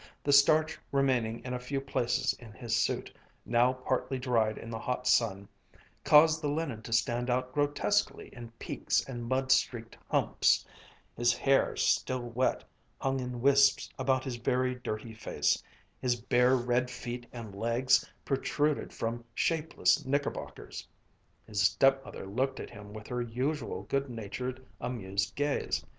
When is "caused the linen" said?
6.03-6.81